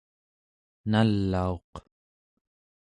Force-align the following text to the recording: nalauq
nalauq 0.91 1.71